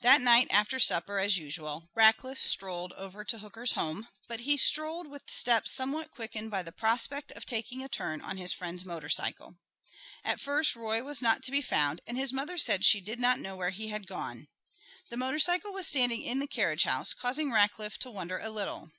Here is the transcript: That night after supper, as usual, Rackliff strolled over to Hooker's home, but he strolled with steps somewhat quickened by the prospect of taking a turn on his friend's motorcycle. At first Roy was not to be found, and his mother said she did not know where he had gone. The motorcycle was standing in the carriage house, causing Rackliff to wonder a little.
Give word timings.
That 0.00 0.20
night 0.20 0.46
after 0.52 0.78
supper, 0.78 1.18
as 1.18 1.38
usual, 1.38 1.88
Rackliff 1.96 2.46
strolled 2.46 2.92
over 2.92 3.24
to 3.24 3.38
Hooker's 3.40 3.72
home, 3.72 4.06
but 4.28 4.42
he 4.42 4.56
strolled 4.56 5.08
with 5.08 5.24
steps 5.28 5.72
somewhat 5.72 6.12
quickened 6.12 6.52
by 6.52 6.62
the 6.62 6.70
prospect 6.70 7.32
of 7.32 7.44
taking 7.44 7.82
a 7.82 7.88
turn 7.88 8.20
on 8.20 8.36
his 8.36 8.52
friend's 8.52 8.84
motorcycle. 8.84 9.56
At 10.22 10.40
first 10.40 10.76
Roy 10.76 11.02
was 11.02 11.20
not 11.20 11.42
to 11.42 11.50
be 11.50 11.62
found, 11.62 12.00
and 12.06 12.16
his 12.16 12.32
mother 12.32 12.58
said 12.58 12.84
she 12.84 13.00
did 13.00 13.18
not 13.18 13.40
know 13.40 13.56
where 13.56 13.70
he 13.70 13.88
had 13.88 14.06
gone. 14.06 14.46
The 15.10 15.16
motorcycle 15.16 15.72
was 15.72 15.88
standing 15.88 16.22
in 16.22 16.38
the 16.38 16.46
carriage 16.46 16.84
house, 16.84 17.12
causing 17.12 17.50
Rackliff 17.50 17.98
to 17.98 18.10
wonder 18.12 18.38
a 18.38 18.50
little. 18.50 18.92